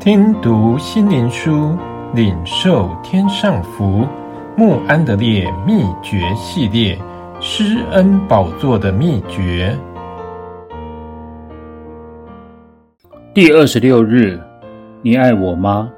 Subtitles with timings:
[0.00, 1.76] 听读心灵书，
[2.14, 4.06] 领受天上福。
[4.56, 6.98] 穆安德烈秘诀系列：
[7.38, 9.78] 施恩宝座的秘诀。
[13.34, 14.40] 第二十六日，
[15.02, 15.90] 你爱我吗？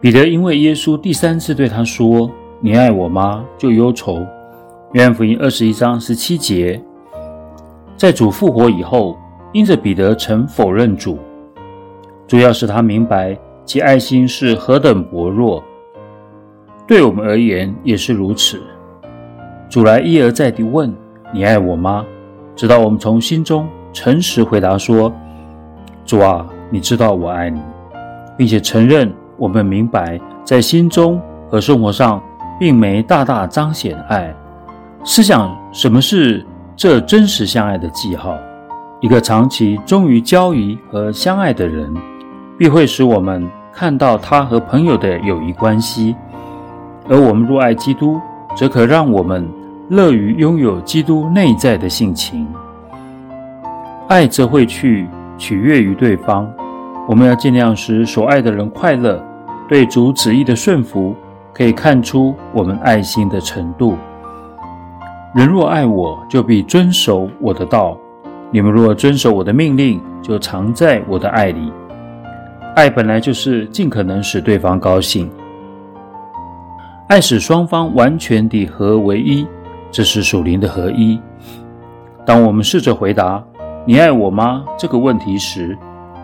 [0.00, 2.30] 彼得因为耶稣第三次对他说
[2.62, 4.24] ：“你爱我吗？”就忧愁。
[4.92, 6.80] 约翰福音二十一章十七节，
[7.96, 9.18] 在主复活以后，
[9.52, 11.18] 因着彼得曾否认主，
[12.26, 15.62] 主要是他明白其爱心是何等薄弱。
[16.86, 18.60] 对我们而言也是如此。
[19.68, 20.92] 主来一而再地问
[21.32, 22.04] ：“你爱我吗？”
[22.54, 25.12] 直到我们从心中诚实回答说
[26.06, 27.60] ：“主啊，你知道我爱你，
[28.36, 32.22] 并且承认我们明白在心中和生活上
[32.60, 34.34] 并没大大彰显爱。”
[35.04, 36.44] 试想，什么是
[36.76, 38.38] 这真实相爱的记号？
[39.00, 41.92] 一个长期忠于交谊和相爱的人，
[42.64, 46.16] 必会使我们看到他和朋友的友谊关系。
[47.06, 48.18] 而我们若爱基督，
[48.56, 49.46] 则可让我们
[49.90, 52.48] 乐于拥有基督内在的性情。
[54.08, 56.50] 爱则会去取悦于对方。
[57.06, 59.22] 我们要尽量使所爱的人快乐。
[59.68, 61.14] 对主旨意的顺服，
[61.52, 63.94] 可以看出我们爱心的程度。
[65.34, 67.94] 人若爱我，就必遵守我的道。
[68.50, 71.70] 你们若遵守我的命令，就常在我的爱里。
[72.74, 75.30] 爱本来就是尽可能使对方高兴。
[77.06, 79.46] 爱使双方完全地合为一，
[79.92, 81.20] 这是属灵的合一。
[82.26, 83.40] 当我们试着回答
[83.86, 85.78] “你爱我吗”这个问题时，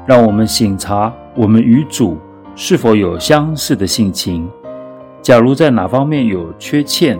[0.05, 2.19] 让我们省察我们与主
[2.57, 4.49] 是否有相似的性情。
[5.23, 7.17] 假如在哪方面有缺欠，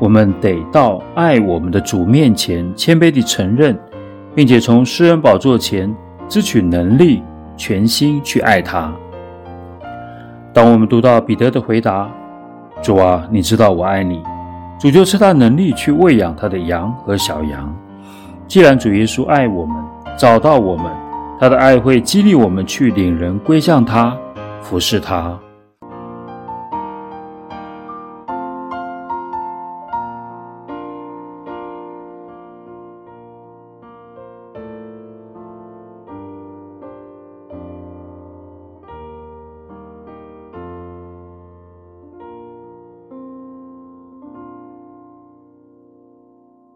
[0.00, 3.78] 我们得到爱我们的主面前谦卑地承认，
[4.34, 5.94] 并且从施恩宝座前
[6.28, 7.22] 支取能力，
[7.56, 8.92] 全心去爱他。
[10.52, 12.10] 当我们读到彼得的回答
[12.82, 14.22] ：“主啊，你知道我爱你。”
[14.78, 17.72] 主就赐他能力去喂养他的羊和小羊。
[18.48, 19.76] 既然主耶稣爱我们，
[20.18, 20.86] 找到我们，
[21.38, 24.16] 他的爱会激励我们去领人归向他，
[24.60, 25.38] 服侍他。